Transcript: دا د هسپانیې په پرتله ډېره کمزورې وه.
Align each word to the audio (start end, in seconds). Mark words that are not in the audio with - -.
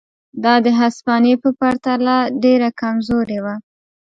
دا 0.43 0.53
د 0.65 0.67
هسپانیې 0.79 1.35
په 1.43 1.49
پرتله 1.59 2.15
ډېره 2.43 2.69
کمزورې 2.81 3.39
وه. 3.43 3.55